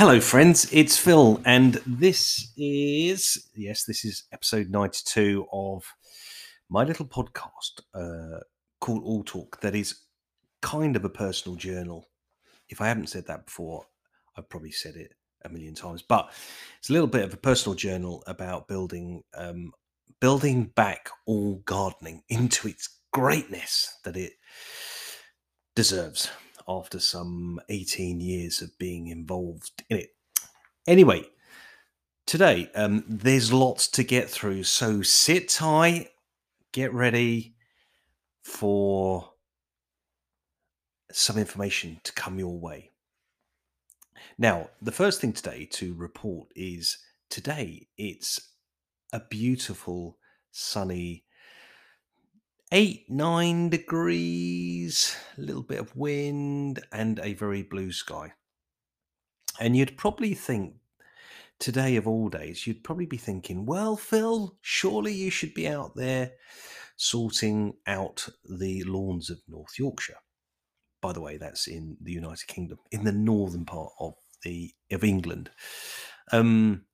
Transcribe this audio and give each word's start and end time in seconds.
Hello, 0.00 0.18
friends. 0.18 0.66
It's 0.72 0.96
Phil, 0.96 1.42
and 1.44 1.74
this 1.86 2.54
is 2.56 3.50
yes, 3.54 3.84
this 3.84 4.02
is 4.06 4.22
episode 4.32 4.70
ninety-two 4.70 5.46
of 5.52 5.84
my 6.70 6.84
little 6.84 7.04
podcast 7.04 7.82
uh, 7.92 8.40
called 8.80 9.02
All 9.04 9.22
Talk. 9.22 9.60
That 9.60 9.74
is 9.74 10.00
kind 10.62 10.96
of 10.96 11.04
a 11.04 11.10
personal 11.10 11.54
journal. 11.54 12.08
If 12.70 12.80
I 12.80 12.88
haven't 12.88 13.10
said 13.10 13.26
that 13.26 13.44
before, 13.44 13.84
I've 14.38 14.48
probably 14.48 14.70
said 14.70 14.96
it 14.96 15.12
a 15.44 15.50
million 15.50 15.74
times, 15.74 16.00
but 16.00 16.32
it's 16.78 16.88
a 16.88 16.94
little 16.94 17.06
bit 17.06 17.24
of 17.24 17.34
a 17.34 17.36
personal 17.36 17.76
journal 17.76 18.24
about 18.26 18.68
building 18.68 19.22
um, 19.34 19.70
building 20.18 20.72
back 20.76 21.10
all 21.26 21.56
gardening 21.66 22.22
into 22.30 22.68
its 22.68 23.00
greatness 23.12 23.98
that 24.04 24.16
it 24.16 24.32
deserves 25.76 26.30
after 26.70 27.00
some 27.00 27.60
18 27.68 28.20
years 28.20 28.62
of 28.62 28.78
being 28.78 29.08
involved 29.08 29.82
in 29.88 29.98
it. 29.98 30.10
Anyway, 30.86 31.24
today 32.26 32.70
um, 32.76 33.04
there's 33.08 33.52
lots 33.52 33.88
to 33.88 34.04
get 34.04 34.30
through, 34.30 34.62
so 34.62 35.02
sit 35.02 35.48
tight, 35.48 36.10
get 36.72 36.94
ready 36.94 37.56
for 38.42 39.32
some 41.10 41.36
information 41.36 42.00
to 42.04 42.12
come 42.12 42.38
your 42.38 42.58
way. 42.58 42.90
Now, 44.38 44.70
the 44.80 44.92
first 44.92 45.20
thing 45.20 45.32
today 45.32 45.66
to 45.72 45.92
report 45.94 46.48
is 46.54 46.98
today 47.28 47.88
it's 47.98 48.54
a 49.12 49.20
beautiful 49.28 50.18
sunny 50.52 51.24
eight, 52.72 53.10
nine 53.10 53.68
degrees, 53.68 55.16
a 55.36 55.40
little 55.40 55.62
bit 55.62 55.80
of 55.80 55.96
wind, 55.96 56.80
and 56.92 57.18
a 57.20 57.34
very 57.34 57.62
blue 57.62 57.92
sky. 57.92 58.32
And 59.58 59.76
you'd 59.76 59.98
probably 59.98 60.34
think 60.34 60.74
today 61.58 61.96
of 61.96 62.06
all 62.08 62.28
days, 62.28 62.66
you'd 62.66 62.84
probably 62.84 63.06
be 63.06 63.16
thinking, 63.16 63.66
well, 63.66 63.96
Phil, 63.96 64.56
surely 64.62 65.12
you 65.12 65.30
should 65.30 65.54
be 65.54 65.68
out 65.68 65.94
there 65.94 66.32
sorting 66.96 67.74
out 67.86 68.28
the 68.44 68.84
lawns 68.84 69.30
of 69.30 69.40
North 69.48 69.78
Yorkshire. 69.78 70.18
By 71.00 71.12
the 71.12 71.20
way, 71.20 71.38
that's 71.38 71.66
in 71.66 71.96
the 72.00 72.12
United 72.12 72.46
Kingdom, 72.46 72.78
in 72.90 73.04
the 73.04 73.12
northern 73.12 73.64
part 73.64 73.92
of 73.98 74.14
the 74.44 74.70
of 74.90 75.02
England. 75.02 75.50
Um, 76.30 76.84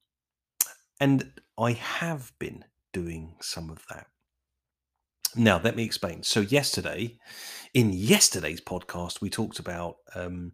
and 1.01 1.33
I 1.59 1.73
have 1.73 2.33
been 2.39 2.65
doing 2.93 3.37
some 3.41 3.69
of 3.69 3.85
that. 3.91 4.07
Now, 5.35 5.61
let 5.63 5.77
me 5.77 5.85
explain. 5.85 6.23
So, 6.23 6.41
yesterday, 6.41 7.19
in 7.75 7.93
yesterday's 7.93 8.61
podcast, 8.61 9.21
we 9.21 9.29
talked 9.29 9.59
about 9.59 9.97
um, 10.15 10.53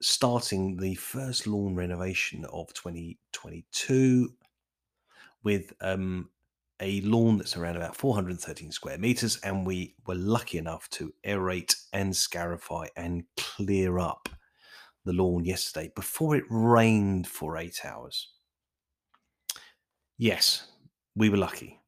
starting 0.00 0.76
the 0.76 0.94
first 0.94 1.46
lawn 1.46 1.74
renovation 1.74 2.44
of 2.46 2.72
2022 2.74 4.28
with 5.42 5.72
um, 5.80 6.30
a 6.80 7.00
lawn 7.02 7.38
that's 7.38 7.56
around 7.56 7.76
about 7.76 7.96
413 7.96 8.72
square 8.72 8.98
meters. 8.98 9.38
And 9.42 9.66
we 9.66 9.94
were 10.06 10.14
lucky 10.14 10.58
enough 10.58 10.88
to 10.90 11.12
aerate 11.26 11.74
and 11.92 12.14
scarify 12.14 12.86
and 12.96 13.24
clear 13.36 13.98
up 13.98 14.28
the 15.04 15.12
lawn 15.12 15.44
yesterday 15.44 15.92
before 15.94 16.34
it 16.36 16.44
rained 16.48 17.26
for 17.26 17.56
eight 17.56 17.80
hours. 17.84 18.30
Yes, 20.16 20.66
we 21.14 21.28
were 21.28 21.36
lucky. 21.36 21.80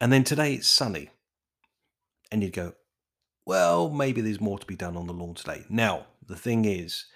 And 0.00 0.12
then 0.12 0.24
today 0.24 0.54
it's 0.54 0.68
sunny 0.68 1.10
and 2.30 2.42
you'd 2.42 2.52
go, 2.52 2.74
well, 3.46 3.90
maybe 3.90 4.20
there's 4.20 4.40
more 4.40 4.58
to 4.58 4.66
be 4.66 4.76
done 4.76 4.96
on 4.96 5.06
the 5.06 5.12
lawn 5.12 5.34
today. 5.34 5.64
Now, 5.68 6.06
the 6.26 6.36
thing 6.36 6.64
is, 6.64 7.06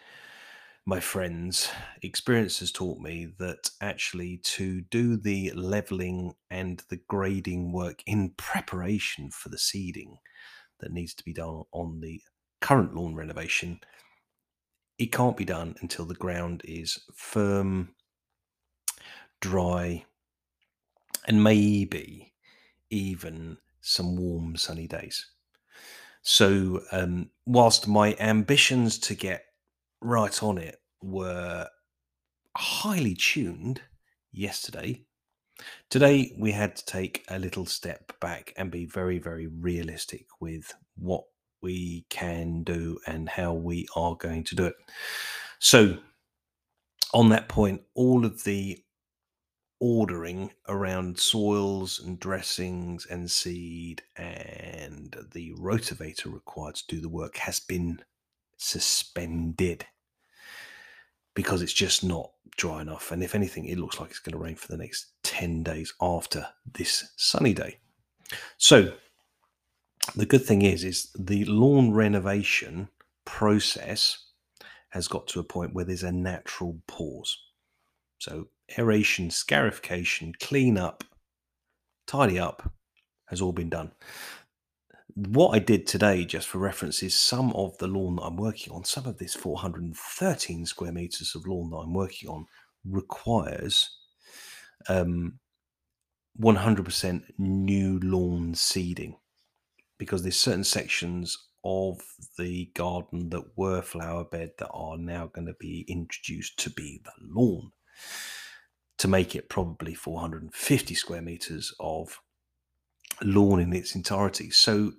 my 0.84 1.00
friends, 1.00 1.70
experience 2.02 2.60
has 2.60 2.72
taught 2.72 2.98
me 2.98 3.26
that 3.38 3.70
actually 3.80 4.38
to 4.38 4.80
do 4.82 5.16
the 5.16 5.52
leveling 5.52 6.34
and 6.50 6.82
the 6.88 7.00
grading 7.08 7.72
work 7.72 8.02
in 8.06 8.30
preparation 8.36 9.30
for 9.30 9.48
the 9.48 9.58
seeding 9.58 10.18
that 10.80 10.92
needs 10.92 11.14
to 11.14 11.24
be 11.24 11.32
done 11.32 11.64
on 11.72 12.00
the 12.00 12.22
current 12.60 12.94
lawn 12.94 13.14
renovation, 13.14 13.80
it 14.98 15.12
can't 15.12 15.36
be 15.36 15.44
done 15.44 15.76
until 15.80 16.04
the 16.04 16.14
ground 16.14 16.62
is 16.64 16.98
firm, 17.14 17.94
dry, 19.40 20.04
and 21.26 21.42
maybe 21.44 22.32
even 22.90 23.58
some 23.80 24.16
warm, 24.16 24.56
sunny 24.56 24.86
days. 24.86 25.26
So, 26.22 26.82
um, 26.92 27.30
whilst 27.46 27.88
my 27.88 28.14
ambitions 28.20 28.98
to 29.00 29.14
get 29.14 29.44
right 30.00 30.42
on 30.42 30.58
it 30.58 30.76
were 31.02 31.68
highly 32.56 33.14
tuned 33.14 33.80
yesterday, 34.32 35.04
today 35.90 36.34
we 36.38 36.52
had 36.52 36.76
to 36.76 36.84
take 36.84 37.24
a 37.28 37.38
little 37.38 37.66
step 37.66 38.12
back 38.20 38.52
and 38.56 38.70
be 38.70 38.84
very, 38.84 39.18
very 39.18 39.46
realistic 39.46 40.26
with 40.40 40.74
what 40.96 41.24
we 41.62 42.04
can 42.10 42.62
do 42.62 42.98
and 43.06 43.28
how 43.28 43.52
we 43.52 43.86
are 43.96 44.16
going 44.16 44.44
to 44.44 44.54
do 44.54 44.66
it. 44.66 44.74
So, 45.60 45.98
on 47.14 47.30
that 47.30 47.48
point, 47.48 47.82
all 47.94 48.24
of 48.24 48.44
the 48.44 48.78
ordering 49.80 50.52
around 50.68 51.18
soils 51.18 52.00
and 52.00 52.18
dressings 52.18 53.06
and 53.06 53.30
seed 53.30 54.02
and 54.16 55.16
the 55.32 55.52
rotavator 55.52 56.32
required 56.32 56.74
to 56.74 56.86
do 56.88 57.00
the 57.00 57.08
work 57.08 57.36
has 57.36 57.60
been 57.60 58.00
suspended 58.56 59.86
because 61.34 61.62
it's 61.62 61.72
just 61.72 62.02
not 62.02 62.32
dry 62.56 62.82
enough. 62.82 63.12
And 63.12 63.22
if 63.22 63.34
anything, 63.34 63.66
it 63.66 63.78
looks 63.78 64.00
like 64.00 64.10
it's 64.10 64.18
going 64.18 64.32
to 64.32 64.44
rain 64.44 64.56
for 64.56 64.68
the 64.68 64.76
next 64.76 65.12
10 65.22 65.62
days 65.62 65.94
after 66.00 66.48
this 66.72 67.12
sunny 67.16 67.54
day. 67.54 67.78
So 68.56 68.94
the 70.16 70.26
good 70.26 70.44
thing 70.44 70.62
is, 70.62 70.82
is 70.82 71.12
the 71.18 71.44
lawn 71.44 71.92
renovation 71.92 72.88
process 73.24 74.24
has 74.90 75.06
got 75.06 75.28
to 75.28 75.40
a 75.40 75.44
point 75.44 75.74
where 75.74 75.84
there's 75.84 76.02
a 76.02 76.10
natural 76.10 76.80
pause. 76.88 77.38
So 78.18 78.48
aeration, 78.76 79.30
scarification, 79.30 80.34
clean 80.40 80.76
up, 80.76 81.04
tidy 82.06 82.38
up 82.38 82.72
has 83.26 83.40
all 83.40 83.52
been 83.52 83.70
done. 83.70 83.92
What 85.14 85.54
I 85.54 85.58
did 85.58 85.86
today, 85.86 86.24
just 86.24 86.48
for 86.48 86.58
reference, 86.58 87.02
is 87.02 87.14
some 87.14 87.52
of 87.52 87.76
the 87.78 87.88
lawn 87.88 88.16
that 88.16 88.22
I'm 88.22 88.36
working 88.36 88.72
on, 88.72 88.84
some 88.84 89.06
of 89.06 89.18
this 89.18 89.34
413 89.34 90.66
square 90.66 90.92
meters 90.92 91.34
of 91.34 91.46
lawn 91.46 91.70
that 91.70 91.78
I'm 91.78 91.94
working 91.94 92.28
on 92.28 92.46
requires 92.84 93.90
um, 94.88 95.38
100% 96.40 97.22
new 97.38 97.98
lawn 98.00 98.54
seeding 98.54 99.16
because 99.98 100.22
there's 100.22 100.36
certain 100.36 100.64
sections 100.64 101.36
of 101.64 102.00
the 102.38 102.70
garden 102.74 103.28
that 103.30 103.44
were 103.56 103.82
flower 103.82 104.24
bed 104.24 104.52
that 104.58 104.70
are 104.70 104.96
now 104.96 105.26
going 105.26 105.46
to 105.46 105.56
be 105.58 105.84
introduced 105.88 106.58
to 106.60 106.70
be 106.70 107.00
the 107.04 107.10
lawn 107.20 107.72
to 108.98 109.08
make 109.08 109.34
it 109.34 109.48
probably 109.48 109.94
450 109.94 110.94
square 110.94 111.22
meters 111.22 111.72
of 111.80 112.20
lawn 113.22 113.60
in 113.60 113.72
its 113.72 113.94
entirety. 113.94 114.50
So 114.50 114.92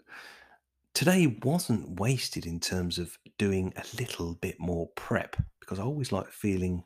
today 0.93 1.37
wasn't 1.43 1.99
wasted 1.99 2.45
in 2.45 2.59
terms 2.59 2.97
of 2.97 3.17
doing 3.37 3.73
a 3.75 3.83
little 3.97 4.35
bit 4.35 4.59
more 4.59 4.87
prep 4.95 5.35
because 5.59 5.79
I 5.79 5.83
always 5.83 6.11
like 6.11 6.29
feeling 6.29 6.83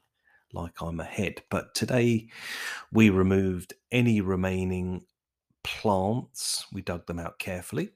like 0.54 0.82
I'm 0.82 1.00
ahead. 1.00 1.44
But 1.50 1.74
today 1.76 2.30
we 2.92 3.10
removed 3.10 3.74
any 3.92 4.22
remaining 4.22 5.06
plants, 5.64 6.66
we 6.74 6.82
dug 6.82 7.06
them 7.08 7.20
out 7.20 7.40
carefully 7.40 7.92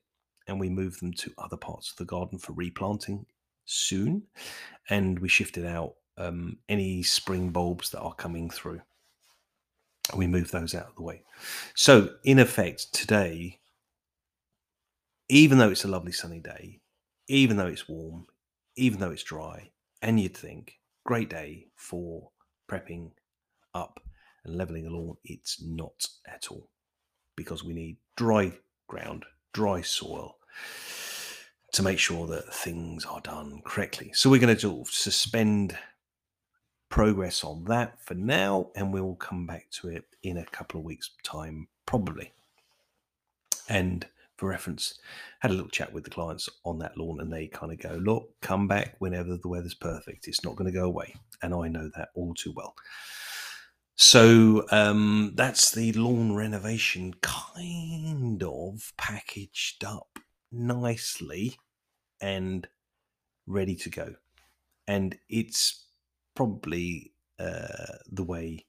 and 0.47 0.59
we 0.59 0.69
moved 0.69 1.01
them 1.01 1.13
to 1.13 1.33
other 1.38 1.57
parts 1.57 1.91
of 1.91 1.97
the 1.97 2.06
garden 2.06 2.39
for 2.39 2.53
replanting 2.53 3.25
soon. 3.66 4.23
And 4.89 5.19
we 5.19 5.27
shifted 5.27 5.66
out 5.66 5.95
um, 6.17 6.57
any 6.69 7.03
spring 7.03 7.50
bulbs 7.50 7.89
that 7.92 8.00
are 8.00 8.13
coming 8.13 8.50
through 8.50 8.81
we 10.18 10.28
move 10.28 10.52
those 10.52 10.75
out 10.75 10.88
of 10.88 10.96
the 10.96 11.04
way. 11.04 11.24
So, 11.75 12.10
in 12.24 12.40
effect, 12.40 12.94
today, 12.94 13.60
even 15.30 15.58
though 15.58 15.69
it's 15.69 15.84
a 15.84 15.90
lovely 15.90 16.12
sunny 16.12 16.40
day, 16.40 16.81
even 17.28 17.58
though 17.58 17.68
it's 17.68 17.88
warm, 17.88 18.28
even 18.75 19.00
though 19.00 19.12
it's 19.12 19.24
dry, 19.24 19.69
and 20.02 20.19
you'd 20.19 20.36
think, 20.36 20.80
great 21.06 21.30
day 21.30 21.68
for 21.75 22.30
prepping 22.69 23.12
up 23.74 24.00
and 24.44 24.56
leveling 24.56 24.88
a 24.88 24.90
lawn, 24.90 25.18
it's 25.24 25.62
not 25.62 26.06
at 26.28 26.48
all 26.50 26.69
because 27.36 27.64
we 27.64 27.74
need 27.74 27.98
dry 28.16 28.52
ground, 28.88 29.25
dry 29.54 29.81
soil 29.81 30.38
to 31.74 31.84
make 31.84 32.00
sure 32.00 32.25
that 32.28 32.54
things 32.54 33.06
are 33.06 33.22
done 33.22 33.62
correctly. 33.66 34.12
So, 34.14 34.30
we're 34.30 34.40
going 34.40 34.58
to 34.58 34.86
suspend 34.90 35.78
progress 36.97 37.44
on 37.44 37.63
that 37.65 38.01
for 38.01 38.15
now, 38.15 38.71
and 38.75 38.91
we'll 38.91 39.13
come 39.15 39.45
back 39.45 39.69
to 39.69 39.88
it 39.88 40.05
in 40.23 40.35
a 40.35 40.45
couple 40.45 40.79
of 40.79 40.85
weeks' 40.85 41.11
time, 41.21 41.67
probably. 41.85 42.33
And 43.69 44.03
for 44.35 44.49
reference, 44.49 44.97
had 45.41 45.51
a 45.51 45.53
little 45.53 45.69
chat 45.69 45.94
with 45.94 46.05
the 46.05 46.09
clients 46.09 46.49
on 46.65 46.79
that 46.79 46.97
lawn, 46.97 47.19
and 47.19 47.31
they 47.31 47.47
kind 47.47 47.71
of 47.71 47.77
go, 47.77 47.99
"Look, 48.01 48.41
come 48.41 48.67
back 48.67 48.95
whenever 48.97 49.38
the 49.38 49.47
weather's 49.47 49.75
perfect. 49.75 50.27
It's 50.27 50.44
not 50.44 50.55
going 50.55 50.71
to 50.71 50.77
go 50.77 50.85
away," 50.85 51.13
and 51.44 51.53
I 51.53 51.67
know 51.67 51.91
that 51.95 52.09
all 52.15 52.33
too 52.33 52.51
well. 52.55 52.75
So 53.95 54.65
um, 54.71 55.33
that's 55.35 55.71
the 55.71 55.94
lawn 55.94 56.35
renovation 56.35 57.13
kind 57.21 58.41
of 58.41 58.94
packaged 58.97 59.83
up 59.83 60.17
nicely 60.51 61.57
and 62.19 62.67
ready 63.45 63.75
to 63.75 63.89
go. 63.91 64.15
And 64.88 65.17
it's 65.29 65.87
probably 66.38 67.12
uh, 67.39 67.98
the 68.12 68.24
way 68.24 68.63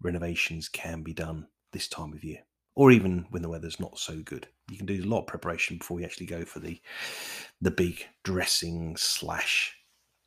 renovations 0.00 0.70
can 0.70 1.02
be 1.02 1.12
done 1.12 1.46
this 1.72 1.86
time 1.86 2.14
of 2.14 2.24
year, 2.24 2.38
or 2.74 2.90
even 2.90 3.26
when 3.28 3.42
the 3.42 3.48
weather's 3.48 3.78
not 3.78 3.98
so 3.98 4.22
good. 4.22 4.48
You 4.70 4.78
can 4.78 4.86
do 4.86 5.02
a 5.02 5.06
lot 5.06 5.20
of 5.20 5.26
preparation 5.26 5.76
before 5.76 6.00
you 6.00 6.06
actually 6.06 6.24
go 6.24 6.46
for 6.46 6.60
the 6.60 6.80
the 7.60 7.70
big 7.70 8.06
dressing 8.22 8.96
slash 8.96 9.76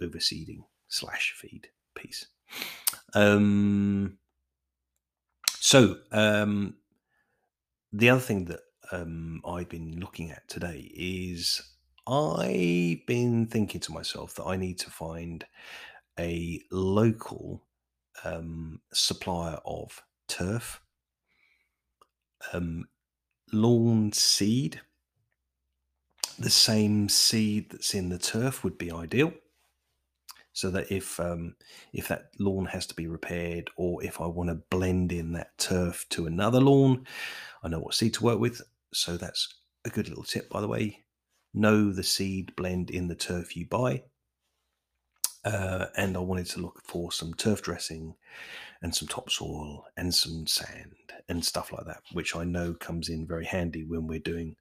overseeding 0.04 0.60
slash 0.88 1.34
feed 1.36 1.70
piece. 1.96 2.28
Um, 3.16 4.20
so 5.56 5.96
um, 6.12 6.76
the 7.92 8.12
other 8.12 8.22
thing 8.22 8.46
that 8.46 8.60
um, 8.92 9.42
I've 9.48 9.70
been 9.70 10.00
looking 10.00 10.30
at 10.30 10.48
today 10.48 10.92
is 10.96 11.60
I've 12.06 13.04
been 13.08 13.48
thinking 13.48 13.82
to 13.82 13.92
myself 13.92 14.36
that 14.36 14.46
I 14.46 14.58
need 14.58 14.78
to 14.80 14.92
find 14.92 15.44
a 16.20 16.62
local 16.72 17.64
um, 18.24 18.82
supplier 18.94 19.60
of 19.66 20.02
turf, 20.28 20.82
um, 22.54 22.88
lawn 23.52 24.12
seed. 24.12 24.82
The 26.40 26.50
same 26.50 27.10
seed 27.10 27.72
that's 27.72 27.96
in 27.96 28.10
the 28.10 28.20
turf 28.20 28.64
would 28.64 28.78
be 28.78 28.92
ideal 28.92 29.34
so 30.58 30.72
that 30.72 30.92
if 30.92 31.20
um, 31.20 31.56
if 31.94 32.08
that 32.08 32.32
lawn 32.40 32.66
has 32.66 32.88
to 32.88 32.96
be 32.96 33.06
repaired 33.06 33.70
or 33.76 34.04
if 34.04 34.20
I 34.20 34.26
want 34.26 34.50
to 34.50 34.56
blend 34.72 35.12
in 35.12 35.34
that 35.34 35.56
turf 35.60 36.08
to 36.10 36.26
another 36.26 36.60
lawn, 36.60 37.06
I 37.62 37.68
know 37.68 37.78
what 37.80 37.94
seed 37.94 38.16
to 38.16 38.24
work 38.24 38.40
with. 38.40 38.60
So 38.92 39.18
that's 39.18 39.54
a 39.86 39.92
good 39.92 40.10
little 40.10 40.24
tip, 40.24 40.50
by 40.50 40.62
the 40.62 40.68
way. 40.68 41.04
Know 41.54 41.92
the 41.92 42.02
seed 42.02 42.56
blend 42.56 42.90
in 42.90 43.08
the 43.08 43.14
turf 43.14 43.56
you 43.56 43.68
buy. 43.68 44.02
Uh, 45.48 45.88
and 45.96 46.18
I 46.18 46.20
wanted 46.20 46.48
to 46.48 46.60
look 46.60 46.82
for 46.84 47.10
some 47.12 47.34
turf 47.34 47.62
dressing 47.62 48.16
and 48.82 48.94
some 48.94 49.08
topsoil 49.08 49.86
and 49.96 50.14
some 50.14 50.46
sand 50.46 51.14
and 51.30 51.44
stuff 51.46 51.72
like 51.72 51.86
that, 51.86 52.02
which 52.12 52.36
I 52.36 52.44
know 52.44 52.74
comes 52.74 53.08
in 53.08 53.26
very 53.26 53.46
handy 53.46 53.86
when 53.86 54.08
we're 54.08 54.20
doing 54.20 54.58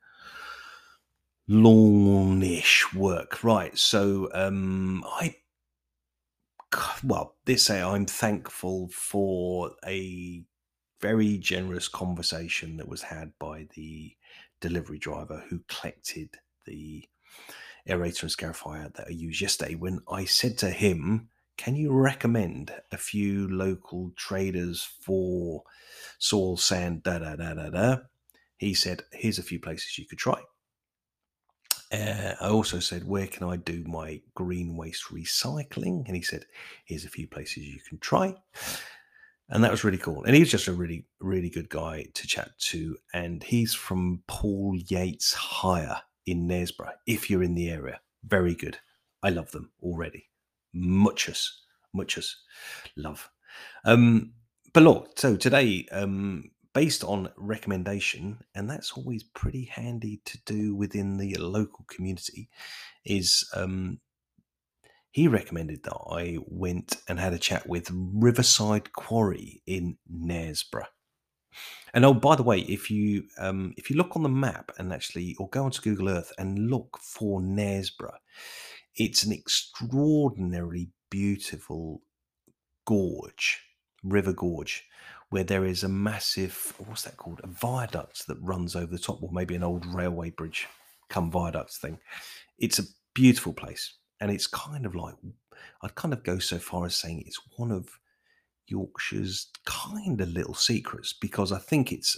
lawnish 1.48 2.94
work. 2.94 3.42
Right. 3.42 3.76
So 3.76 4.28
um, 4.32 5.04
I 5.06 5.34
well, 7.02 7.34
this 7.46 7.64
say 7.64 7.82
I'm 7.82 8.06
thankful 8.06 8.88
for 8.92 9.72
a 9.84 10.44
very 11.00 11.36
generous 11.38 11.88
conversation 11.88 12.76
that 12.76 12.88
was 12.88 13.02
had 13.02 13.32
by 13.40 13.66
the 13.74 14.12
delivery 14.60 14.98
driver 14.98 15.42
who 15.48 15.60
collected 15.68 16.30
the 16.64 17.04
aerator 17.88 18.22
and 18.22 18.30
scarifier 18.30 18.92
that 18.94 19.06
I 19.08 19.10
used 19.10 19.40
yesterday. 19.40 19.74
When 19.74 20.00
I 20.10 20.24
said 20.24 20.58
to 20.58 20.70
him, 20.70 21.28
Can 21.56 21.76
you 21.76 21.92
recommend 21.92 22.72
a 22.92 22.96
few 22.96 23.48
local 23.48 24.12
traders 24.16 24.88
for 25.00 25.62
soil, 26.18 26.56
sand, 26.56 27.02
da 27.02 27.18
da 27.18 27.36
da 27.36 27.54
da 27.54 27.70
da? 27.70 27.96
He 28.56 28.74
said, 28.74 29.02
Here's 29.12 29.38
a 29.38 29.44
few 29.44 29.60
places 29.60 29.98
you 29.98 30.06
could 30.06 30.18
try. 30.18 30.40
Uh, 31.92 32.34
I 32.40 32.48
also 32.48 32.80
said, 32.80 33.06
Where 33.06 33.26
can 33.26 33.48
I 33.48 33.56
do 33.56 33.84
my 33.86 34.20
green 34.34 34.76
waste 34.76 35.04
recycling? 35.12 36.06
And 36.06 36.16
he 36.16 36.22
said, 36.22 36.46
Here's 36.84 37.04
a 37.04 37.10
few 37.10 37.26
places 37.26 37.64
you 37.64 37.80
can 37.88 37.98
try. 37.98 38.34
And 39.48 39.62
that 39.62 39.70
was 39.70 39.84
really 39.84 39.98
cool. 39.98 40.24
And 40.24 40.34
he's 40.34 40.50
just 40.50 40.66
a 40.66 40.72
really, 40.72 41.06
really 41.20 41.50
good 41.50 41.68
guy 41.68 42.06
to 42.14 42.26
chat 42.26 42.58
to. 42.58 42.96
And 43.14 43.44
he's 43.44 43.74
from 43.74 44.22
Paul 44.26 44.74
Yates 44.88 45.32
Hire 45.34 46.02
in 46.26 46.48
Knaresborough, 46.48 46.92
if 47.06 47.30
you're 47.30 47.42
in 47.42 47.54
the 47.54 47.70
area. 47.70 48.00
Very 48.24 48.54
good. 48.54 48.78
I 49.22 49.30
love 49.30 49.50
them 49.52 49.70
already. 49.82 50.28
Muchus, 50.74 51.62
muchus 51.94 52.36
love. 52.96 53.30
Um, 53.84 54.32
but 54.72 54.82
look, 54.82 55.18
so 55.18 55.36
today, 55.36 55.86
um, 55.92 56.50
based 56.74 57.02
on 57.02 57.30
recommendation, 57.36 58.38
and 58.54 58.68
that's 58.68 58.92
always 58.92 59.22
pretty 59.22 59.64
handy 59.64 60.20
to 60.26 60.38
do 60.44 60.74
within 60.74 61.16
the 61.16 61.34
local 61.36 61.86
community, 61.88 62.50
is 63.04 63.48
um, 63.54 64.00
he 65.12 65.28
recommended 65.28 65.82
that 65.84 65.96
I 66.10 66.36
went 66.46 66.98
and 67.08 67.18
had 67.18 67.32
a 67.32 67.38
chat 67.38 67.66
with 67.66 67.90
Riverside 67.90 68.92
Quarry 68.92 69.62
in 69.66 69.96
Knaresborough. 70.12 70.88
And 71.94 72.04
oh, 72.04 72.14
by 72.14 72.36
the 72.36 72.42
way, 72.42 72.60
if 72.60 72.90
you 72.90 73.24
um, 73.38 73.72
if 73.76 73.90
you 73.90 73.96
look 73.96 74.16
on 74.16 74.22
the 74.22 74.28
map 74.28 74.72
and 74.78 74.92
actually, 74.92 75.34
or 75.38 75.48
go 75.48 75.64
onto 75.64 75.80
Google 75.80 76.08
Earth 76.08 76.32
and 76.38 76.70
look 76.70 76.98
for 77.00 77.40
Knaresborough, 77.40 78.18
it's 78.94 79.24
an 79.24 79.32
extraordinarily 79.32 80.90
beautiful 81.10 82.02
gorge, 82.86 83.62
river 84.02 84.32
gorge, 84.32 84.84
where 85.30 85.44
there 85.44 85.64
is 85.64 85.82
a 85.82 85.88
massive 85.88 86.74
what's 86.78 87.02
that 87.02 87.16
called? 87.16 87.40
A 87.42 87.46
viaduct 87.46 88.26
that 88.26 88.40
runs 88.40 88.76
over 88.76 88.92
the 88.92 88.98
top 88.98 89.22
or 89.22 89.30
maybe 89.32 89.54
an 89.54 89.62
old 89.62 89.86
railway 89.86 90.30
bridge 90.30 90.66
come 91.08 91.30
viaduct 91.30 91.72
thing. 91.72 91.98
It's 92.58 92.78
a 92.78 92.84
beautiful 93.14 93.52
place. 93.52 93.94
And 94.20 94.30
it's 94.30 94.46
kind 94.46 94.86
of 94.86 94.94
like 94.94 95.14
i'd 95.82 95.94
kind 95.94 96.12
of 96.12 96.22
go 96.24 96.38
so 96.38 96.58
far 96.58 96.86
as 96.86 96.96
saying 96.96 97.22
it's 97.26 97.40
one 97.56 97.70
of 97.70 97.88
yorkshire's 98.66 99.48
kind 99.64 100.20
of 100.20 100.28
little 100.28 100.54
secrets 100.54 101.12
because 101.12 101.52
i 101.52 101.58
think 101.58 101.92
it's 101.92 102.16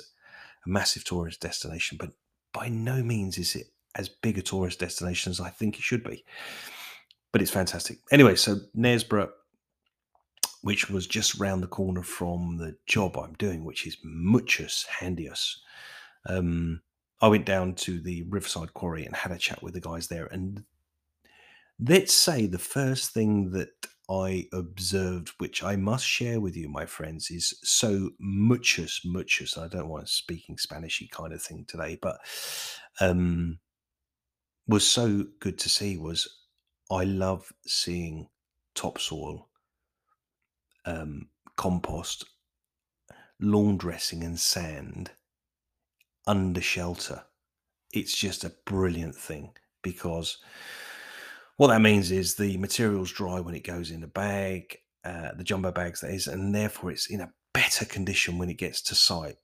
a 0.67 0.69
massive 0.69 1.05
tourist 1.05 1.41
destination 1.41 1.97
but 1.99 2.11
by 2.53 2.69
no 2.69 3.03
means 3.03 3.39
is 3.39 3.55
it 3.55 3.67
as 3.95 4.09
big 4.09 4.39
a 4.39 4.43
tourist 4.43 4.79
destination 4.79 5.31
as 5.31 5.41
i 5.41 5.49
think 5.49 5.77
it 5.77 5.83
should 5.83 6.05
be 6.05 6.25
but 7.33 7.43
it's 7.43 7.51
fantastic 7.51 7.99
anyway 8.11 8.35
so 8.35 8.57
knaresborough 8.77 9.31
which 10.63 10.91
was 10.91 11.07
just 11.07 11.39
round 11.39 11.63
the 11.63 11.69
corner 11.69 12.03
from 12.03 12.57
the 12.57 12.77
job 12.87 13.17
I'm 13.17 13.35
doing, 13.35 13.65
which 13.65 13.87
is 13.87 13.97
Muchus 14.03 14.87
Handius. 15.01 15.57
Um, 16.27 16.83
I 17.21 17.29
went 17.29 17.47
down 17.47 17.75
to 17.77 18.01
the 18.01 18.25
Riverside 18.29 18.75
Quarry 18.75 19.05
and 19.05 19.15
had 19.15 19.33
a 19.33 19.39
chat 19.39 19.63
with 19.63 19.75
the 19.75 19.81
guys 19.81 20.09
there. 20.09 20.27
And 20.27 20.65
let's 21.81 22.13
say 22.13 22.47
the 22.47 22.59
first 22.59 23.13
thing 23.13 23.51
that 23.53 23.71
I 24.11 24.47
observed, 24.53 25.31
which 25.39 25.63
I 25.63 25.77
must 25.77 26.07
share 26.07 26.41
with 26.41 26.57
you, 26.57 26.69
my 26.69 26.87
friends, 26.87 27.31
is 27.31 27.59
so 27.63 28.11
muchus, 28.19 29.03
muchus. 29.05 29.59
I 29.59 29.69
don't 29.69 29.89
want 29.89 30.05
a 30.05 30.07
speaking 30.07 30.57
Spanishy 30.57 31.11
kind 31.11 31.33
of 31.33 31.43
thing 31.43 31.67
today, 31.69 31.99
but 32.01 32.19
um, 33.01 33.59
was 34.67 34.87
so 34.87 35.27
good 35.41 35.59
to 35.59 35.69
see 35.69 35.99
was 35.99 36.27
I 36.91 37.05
love 37.05 37.53
seeing 37.67 38.29
topsoil 38.75 39.49
um, 40.87 41.29
compost, 41.57 42.25
lawn 43.41 43.77
dressing, 43.77 44.25
and 44.25 44.41
sand 44.41 45.11
under 46.27 46.63
shelter. 46.63 47.25
It's 47.93 48.17
just 48.17 48.45
a 48.45 48.55
brilliant 48.65 49.15
thing 49.15 49.53
because 49.83 50.39
what 51.59 51.69
that 51.69 51.83
means 51.83 52.13
is 52.13 52.37
the 52.37 52.57
material's 52.57 53.11
dry 53.11 53.41
when 53.41 53.57
it 53.57 53.65
goes 53.65 53.91
in 53.91 54.01
the 54.01 54.07
bag, 54.07 54.79
uh, 55.05 55.31
the 55.37 55.43
jumbo 55.43 55.73
bags 55.73 56.01
that 56.01 56.13
is, 56.13 56.29
and 56.29 56.55
therefore 56.55 56.93
it's 56.93 57.09
in 57.09 57.21
a 57.21 57.33
better 57.53 57.85
condition 57.85 58.39
when 58.39 58.49
it 58.49 58.59
gets 58.59 58.81
to 58.81 58.95
site. 58.95 59.39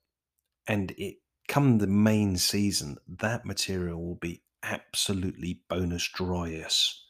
And 0.65 0.91
it 0.97 1.17
come 1.49 1.77
the 1.77 1.87
main 1.87 2.37
season, 2.37 2.97
that 3.19 3.45
material 3.45 4.01
will 4.01 4.15
be 4.15 4.41
absolutely 4.63 5.59
bonus 5.67 6.07
dryous. 6.07 7.03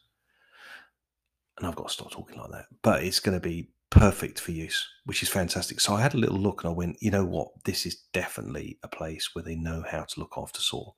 And 1.56 1.68
I've 1.68 1.76
got 1.76 1.86
to 1.86 1.94
stop 1.94 2.10
talking 2.10 2.36
like 2.36 2.50
that, 2.50 2.66
but 2.82 3.04
it's 3.04 3.20
going 3.20 3.38
to 3.38 3.48
be 3.48 3.70
perfect 3.90 4.40
for 4.40 4.50
use, 4.50 4.88
which 5.04 5.22
is 5.22 5.28
fantastic. 5.28 5.78
So 5.78 5.94
I 5.94 6.02
had 6.02 6.14
a 6.14 6.18
little 6.18 6.36
look 6.36 6.64
and 6.64 6.72
I 6.72 6.74
went, 6.74 7.00
you 7.00 7.12
know 7.12 7.24
what? 7.24 7.50
This 7.64 7.86
is 7.86 8.02
definitely 8.12 8.80
a 8.82 8.88
place 8.88 9.36
where 9.36 9.44
they 9.44 9.54
know 9.54 9.84
how 9.88 10.02
to 10.02 10.20
look 10.20 10.34
after 10.36 10.60
soil. 10.60 10.96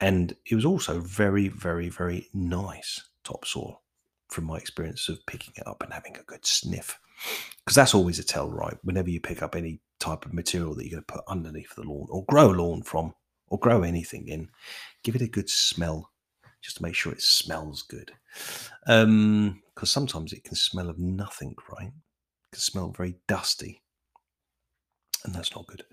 And 0.00 0.36
it 0.48 0.54
was 0.54 0.64
also 0.64 1.00
very, 1.00 1.48
very, 1.48 1.88
very 1.88 2.28
nice 2.32 3.02
topsoil 3.26 3.82
from 4.28 4.44
my 4.44 4.56
experience 4.56 5.08
of 5.08 5.24
picking 5.26 5.54
it 5.56 5.66
up 5.66 5.82
and 5.82 5.92
having 5.92 6.16
a 6.16 6.22
good 6.22 6.44
sniff. 6.46 6.98
Because 7.64 7.74
that's 7.76 7.94
always 7.94 8.18
a 8.18 8.24
tell, 8.24 8.50
right? 8.50 8.76
Whenever 8.82 9.10
you 9.10 9.20
pick 9.20 9.42
up 9.42 9.54
any 9.56 9.80
type 9.98 10.26
of 10.26 10.34
material 10.34 10.74
that 10.74 10.84
you're 10.84 11.00
going 11.00 11.04
to 11.06 11.12
put 11.12 11.24
underneath 11.28 11.74
the 11.74 11.82
lawn 11.82 12.06
or 12.10 12.24
grow 12.26 12.50
a 12.50 12.52
lawn 12.52 12.82
from 12.82 13.14
or 13.48 13.58
grow 13.58 13.82
anything 13.82 14.28
in, 14.28 14.48
give 15.02 15.14
it 15.14 15.22
a 15.22 15.28
good 15.28 15.48
smell 15.48 16.10
just 16.60 16.78
to 16.78 16.82
make 16.82 16.94
sure 16.94 17.12
it 17.12 17.22
smells 17.22 17.82
good. 17.82 18.12
Because 18.84 19.04
um, 19.04 19.62
sometimes 19.84 20.32
it 20.32 20.44
can 20.44 20.56
smell 20.56 20.90
of 20.90 20.98
nothing, 20.98 21.54
right? 21.72 21.88
It 21.88 22.52
can 22.52 22.60
smell 22.60 22.90
very 22.90 23.16
dusty. 23.28 23.82
and 25.24 25.34
that's 25.34 25.54
not 25.54 25.66
good. 25.66 25.84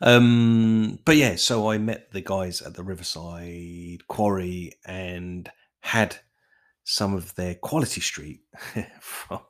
Um, 0.00 0.98
but 1.04 1.16
yeah, 1.16 1.36
so 1.36 1.70
I 1.70 1.78
met 1.78 2.12
the 2.12 2.20
guys 2.20 2.62
at 2.62 2.74
the 2.74 2.82
Riverside 2.82 4.06
Quarry 4.08 4.72
and 4.84 5.50
had 5.80 6.16
some 6.90 7.14
of 7.14 7.36
their 7.36 7.54
Quality 7.54 8.00
Street 8.00 8.40
from, 9.00 9.40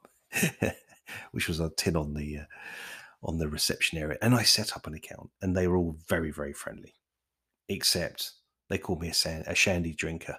which 1.33 1.49
was 1.49 1.59
a 1.59 1.71
tin 1.71 1.97
on 1.97 2.13
the 2.13 2.39
uh, 2.39 2.45
on 3.23 3.39
the 3.39 3.49
reception 3.49 3.99
area, 3.99 4.19
and 4.21 4.35
I 4.35 4.43
set 4.43 4.77
up 4.77 4.87
an 4.87 4.95
account, 4.95 5.31
and 5.41 5.57
they 5.57 5.67
were 5.67 5.77
all 5.77 5.97
very 6.07 6.31
very 6.31 6.53
friendly, 6.53 6.97
except 7.69 8.33
they 8.69 8.77
called 8.77 9.01
me 9.01 9.09
a, 9.09 9.15
sand, 9.15 9.45
a 9.47 9.55
shandy 9.55 9.95
drinker 9.95 10.37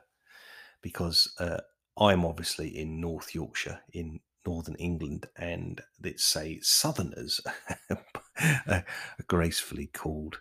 because 0.81 1.33
uh, 1.39 1.57
I'm 1.97 2.23
obviously 2.23 2.69
in 2.69 3.01
North 3.01 3.33
Yorkshire 3.33 3.79
in 3.93 4.19
northern 4.45 4.75
England, 4.75 5.27
and 5.35 5.81
let's 6.03 6.23
say 6.23 6.59
Southerners 6.61 7.41
are 8.67 8.85
gracefully 9.27 9.87
called 9.87 10.39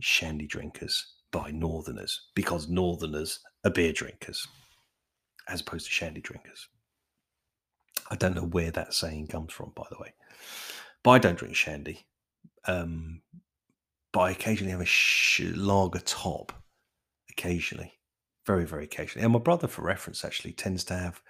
shandy 0.00 0.46
drinkers 0.46 1.14
by 1.30 1.50
Northerners 1.50 2.28
because 2.34 2.66
Northerners 2.66 3.40
are 3.64 3.70
beer 3.70 3.92
drinkers 3.92 4.46
as 5.48 5.60
opposed 5.60 5.86
to 5.86 5.92
shandy 5.92 6.20
drinkers. 6.20 6.68
I 8.10 8.16
don't 8.16 8.34
know 8.34 8.46
where 8.46 8.70
that 8.70 8.94
saying 8.94 9.28
comes 9.28 9.52
from, 9.52 9.72
by 9.74 9.84
the 9.90 9.98
way, 9.98 10.14
but 11.02 11.10
I 11.10 11.18
don't 11.18 11.38
drink 11.38 11.56
shandy. 11.56 12.06
Um, 12.66 13.22
but 14.12 14.20
I 14.20 14.30
occasionally 14.30 14.72
have 14.72 14.80
a 14.80 14.86
sh- 14.86 15.52
lager 15.54 16.00
top, 16.00 16.52
occasionally, 17.30 17.92
very, 18.46 18.64
very 18.64 18.84
occasionally. 18.84 19.24
And 19.24 19.32
my 19.32 19.38
brother, 19.38 19.68
for 19.68 19.82
reference, 19.82 20.24
actually 20.24 20.52
tends 20.52 20.84
to 20.84 20.94
have 20.94 21.20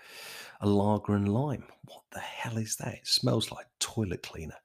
a 0.60 0.68
lager 0.68 1.14
and 1.14 1.28
lime. 1.28 1.64
What 1.84 2.04
the 2.12 2.20
hell 2.20 2.56
is 2.56 2.76
that? 2.76 2.94
It 2.94 3.06
smells 3.06 3.50
like 3.50 3.66
toilet 3.80 4.22
cleaner. 4.22 4.58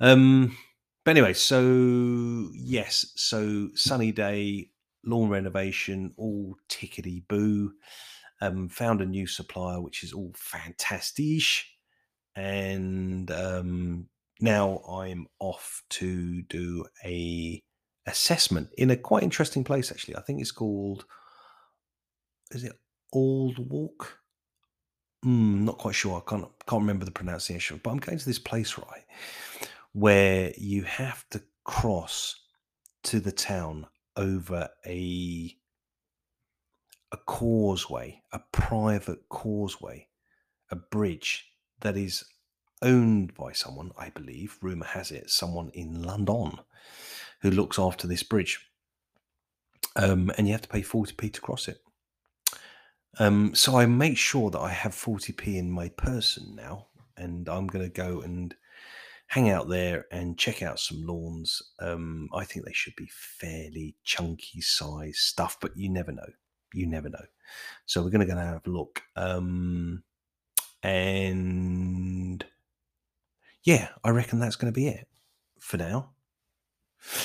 Um, 0.00 0.56
but 1.04 1.12
anyway, 1.12 1.34
so 1.34 2.50
yes, 2.54 3.06
so 3.14 3.70
sunny 3.74 4.12
day, 4.12 4.70
lawn 5.04 5.28
renovation, 5.28 6.12
all 6.16 6.56
tickety 6.68 7.26
boo. 7.28 7.72
Um, 8.44 8.68
found 8.68 9.00
a 9.00 9.06
new 9.06 9.26
supplier, 9.26 9.80
which 9.80 10.02
is 10.02 10.12
all 10.12 10.32
fantastic. 10.36 11.42
And 12.36 13.30
um, 13.30 14.08
now 14.40 14.78
I'm 14.88 15.26
off 15.38 15.82
to 15.90 16.42
do 16.42 16.84
a 17.04 17.62
assessment 18.06 18.68
in 18.76 18.90
a 18.90 18.96
quite 18.96 19.22
interesting 19.22 19.64
place. 19.64 19.90
Actually, 19.90 20.16
I 20.16 20.20
think 20.22 20.40
it's 20.40 20.50
called. 20.50 21.04
Is 22.50 22.64
it 22.64 22.72
Old 23.12 23.58
Walk? 23.70 24.18
Mm, 25.24 25.62
not 25.62 25.78
quite 25.78 25.94
sure. 25.94 26.22
I 26.24 26.28
can't 26.28 26.48
can't 26.68 26.82
remember 26.82 27.04
the 27.04 27.10
pronunciation, 27.10 27.80
but 27.82 27.90
I'm 27.90 27.98
going 27.98 28.18
to 28.18 28.26
this 28.26 28.38
place 28.38 28.76
right 28.78 29.04
where 29.92 30.52
you 30.58 30.82
have 30.82 31.24
to 31.30 31.40
cross 31.64 32.34
to 33.04 33.20
the 33.20 33.32
town 33.32 33.86
over 34.16 34.68
a 34.86 35.56
a 37.14 37.16
causeway, 37.26 38.20
a 38.32 38.40
private 38.50 39.28
causeway, 39.28 40.08
a 40.68 40.74
bridge 40.74 41.48
that 41.80 41.96
is 41.96 42.24
owned 42.82 43.32
by 43.34 43.52
someone, 43.52 43.92
I 43.96 44.10
believe, 44.10 44.58
rumor 44.60 44.86
has 44.86 45.12
it, 45.12 45.30
someone 45.30 45.70
in 45.74 46.02
London 46.02 46.58
who 47.40 47.52
looks 47.52 47.78
after 47.78 48.08
this 48.08 48.24
bridge. 48.24 48.66
Um, 49.94 50.32
and 50.36 50.48
you 50.48 50.54
have 50.54 50.62
to 50.62 50.68
pay 50.68 50.82
40p 50.82 51.34
to 51.34 51.40
cross 51.40 51.68
it. 51.68 51.78
Um, 53.20 53.54
so 53.54 53.76
I 53.76 53.86
make 53.86 54.18
sure 54.18 54.50
that 54.50 54.58
I 54.58 54.70
have 54.70 54.92
40p 54.92 55.54
in 55.54 55.70
my 55.70 55.90
person 55.90 56.56
now, 56.56 56.88
and 57.16 57.48
I'm 57.48 57.68
going 57.68 57.84
to 57.84 57.92
go 57.92 58.22
and 58.22 58.52
hang 59.28 59.50
out 59.50 59.68
there 59.68 60.06
and 60.10 60.36
check 60.36 60.64
out 60.64 60.80
some 60.80 61.06
lawns. 61.06 61.62
Um, 61.78 62.28
I 62.34 62.42
think 62.42 62.66
they 62.66 62.72
should 62.72 62.96
be 62.96 63.08
fairly 63.12 63.94
chunky 64.02 64.60
size 64.60 65.18
stuff, 65.18 65.58
but 65.60 65.76
you 65.76 65.88
never 65.88 66.10
know. 66.10 66.32
You 66.74 66.86
never 66.86 67.08
know. 67.08 67.24
So 67.86 68.02
we're 68.02 68.10
going 68.10 68.20
to 68.20 68.26
go 68.26 68.38
and 68.38 68.40
have 68.40 68.66
a 68.66 68.70
look. 68.70 69.02
Um, 69.16 70.02
and 70.82 72.44
yeah, 73.62 73.88
I 74.02 74.10
reckon 74.10 74.38
that's 74.38 74.56
going 74.56 74.72
to 74.72 74.78
be 74.78 74.88
it 74.88 75.08
for 75.58 75.76
now. 75.76 76.10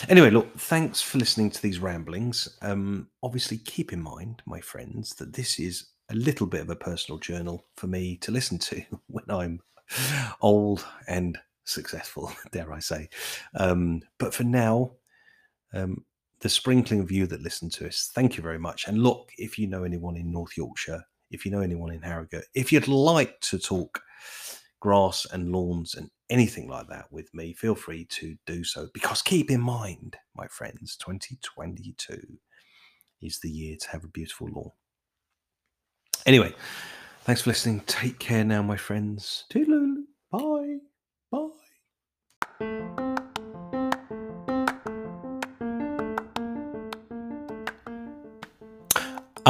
Anyway, 0.10 0.30
look, 0.30 0.58
thanks 0.58 1.02
for 1.02 1.18
listening 1.18 1.50
to 1.52 1.62
these 1.62 1.80
ramblings. 1.80 2.58
Um, 2.62 3.08
obviously, 3.24 3.58
keep 3.58 3.94
in 3.94 4.02
mind, 4.02 4.42
my 4.46 4.60
friends, 4.60 5.16
that 5.16 5.34
this 5.34 5.60
is 5.60 5.88
a 6.10 6.16
little 6.16 6.48
bit 6.48 6.62
of 6.62 6.70
a 6.70 6.76
personal 6.76 7.18
journal 7.20 7.66
for 7.76 7.88
me 7.88 8.18
to 8.18 8.32
listen 8.32 8.58
to 8.60 8.82
when 9.08 9.26
I'm 9.30 9.62
old 10.42 10.86
and 11.08 11.38
successful, 11.66 12.32
dare 12.52 12.74
I 12.74 12.80
say. 12.80 13.10
Um, 13.56 14.02
but 14.18 14.34
for 14.34 14.44
now, 14.44 14.92
um, 15.74 16.04
the 16.42 16.50
sprinkling 16.50 17.02
of 17.02 17.12
you 17.12 17.28
that 17.28 17.42
listen 17.42 17.70
to 17.70 17.88
us, 17.88 18.12
thank 18.14 18.38
you 18.38 18.44
very 18.44 18.60
much. 18.60 18.88
And 18.88 19.04
look, 19.04 19.32
if 19.38 19.60
you 19.60 19.68
know 19.68 19.84
anyone 19.84 20.16
in 20.16 20.32
North 20.32 20.56
Yorkshire, 20.56 21.04
if 21.32 21.46
you 21.46 21.52
know 21.52 21.62
anyone 21.62 21.92
in 21.92 22.02
Harrogate, 22.02 22.46
if 22.56 22.72
you'd 22.72 22.88
like 22.88 23.40
to 23.42 23.60
talk 23.60 24.02
grass 24.80 25.28
and 25.32 25.52
lawns 25.52 25.96
and 25.96 26.10
anything 26.30 26.70
like 26.70 26.88
that 26.88 27.12
with 27.12 27.34
me, 27.34 27.54
feel 27.54 27.76
free 27.76 28.06
to 28.06 28.36
do 28.46 28.64
so. 28.64 28.88
Because 28.94 29.22
keep 29.22 29.52
in 29.52 29.62
mind, 29.62 30.16
my 30.36 30.48
friends, 30.48 30.96
2022 30.98 32.20
is 33.22 33.40
the 33.40 33.50
year 33.50 33.76
to 33.78 33.90
have 33.90 34.04
a 34.04 34.10
beautiful 34.10 34.48
lawn. 34.48 34.72
Anyway, 36.26 36.54
thanks 37.24 37.42
for 37.42 37.50
listening. 37.50 37.82
Take 37.82 38.20
care 38.20 38.44
now, 38.44 38.62
my 38.62 38.78
friends. 38.78 39.46
Toodaloo. 39.52 40.04
Bye. 40.32 40.40
Bye. 40.40 40.78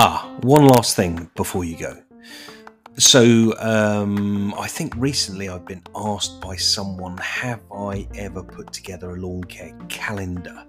Ah, 0.02 0.34
one 0.44 0.66
last 0.66 0.96
thing 0.96 1.30
before 1.36 1.66
you 1.66 1.76
go. 1.76 2.02
So, 2.98 3.54
um, 3.60 4.54
I 4.54 4.66
think 4.66 4.94
recently 4.96 5.50
I've 5.50 5.66
been 5.66 5.84
asked 5.94 6.40
by 6.40 6.56
someone, 6.56 7.18
have 7.18 7.60
I 7.70 8.08
ever 8.16 8.42
put 8.42 8.72
together 8.72 9.10
a 9.10 9.18
lawn 9.18 9.44
care 9.44 9.78
calendar? 9.90 10.64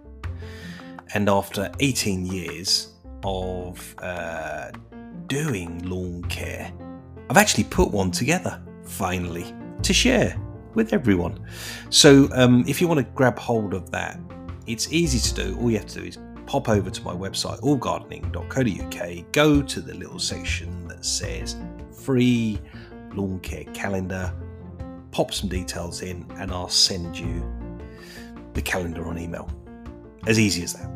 And 1.14 1.28
after 1.28 1.70
18 1.78 2.26
years 2.26 2.94
of 3.22 3.94
uh, 4.00 4.72
doing 5.28 5.88
lawn 5.88 6.25
care, 6.25 6.72
I've 7.30 7.37
actually 7.37 7.64
put 7.64 7.92
one 7.92 8.10
together 8.10 8.60
finally 8.82 9.54
to 9.82 9.92
share 9.92 10.37
with 10.75 10.92
everyone. 10.92 11.38
So, 11.90 12.28
um, 12.32 12.64
if 12.66 12.80
you 12.80 12.88
want 12.88 12.99
to 12.99 13.06
grab 13.14 13.38
hold 13.38 13.75
of 13.75 13.92
that, 13.92 14.18
it's 14.66 14.92
easy 14.92 15.20
to 15.20 15.34
do. 15.44 15.58
All 15.60 15.70
you 15.70 15.78
have 15.78 15.87
to 15.87 16.00
do 16.00 16.06
is 16.06 16.18
pop 16.50 16.69
over 16.69 16.90
to 16.90 17.02
my 17.04 17.14
website, 17.14 17.61
allgardening.co.uk, 17.61 19.33
go 19.33 19.62
to 19.62 19.80
the 19.80 19.95
little 19.95 20.19
section 20.19 20.88
that 20.88 21.04
says 21.04 21.54
free 21.92 22.59
lawn 23.14 23.38
care 23.38 23.62
calendar, 23.73 24.35
pop 25.12 25.33
some 25.33 25.49
details 25.49 26.02
in, 26.02 26.26
and 26.38 26.50
I'll 26.50 26.69
send 26.69 27.16
you 27.16 27.49
the 28.54 28.62
calendar 28.62 29.07
on 29.07 29.16
email. 29.16 29.49
As 30.26 30.40
easy 30.40 30.64
as 30.64 30.73
that. 30.73 30.90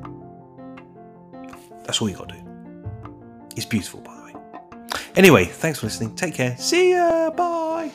That's 1.85 2.03
all 2.03 2.09
you 2.09 2.17
got 2.17 2.31
to 2.31 2.35
do. 2.35 2.43
It's 3.55 3.65
beautiful, 3.65 4.01
by 4.01 4.17
the 4.17 4.23
way. 4.25 4.33
Anyway, 5.15 5.45
thanks 5.45 5.79
for 5.79 5.87
listening. 5.87 6.17
Take 6.17 6.35
care. 6.35 6.57
See 6.57 6.95
ya. 6.95 7.31
Bye. 7.31 7.93